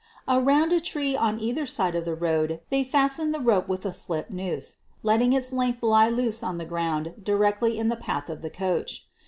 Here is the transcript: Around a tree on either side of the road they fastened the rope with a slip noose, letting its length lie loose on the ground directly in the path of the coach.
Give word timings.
Around 0.27 0.73
a 0.73 0.79
tree 0.79 1.15
on 1.15 1.39
either 1.39 1.67
side 1.67 1.93
of 1.93 2.05
the 2.05 2.15
road 2.15 2.59
they 2.71 2.83
fastened 2.83 3.35
the 3.35 3.39
rope 3.39 3.67
with 3.67 3.85
a 3.85 3.93
slip 3.93 4.31
noose, 4.31 4.77
letting 5.03 5.31
its 5.31 5.53
length 5.53 5.83
lie 5.83 6.09
loose 6.09 6.41
on 6.41 6.57
the 6.57 6.65
ground 6.65 7.13
directly 7.21 7.77
in 7.77 7.89
the 7.89 7.95
path 7.97 8.27
of 8.27 8.41
the 8.41 8.49
coach. 8.49 9.05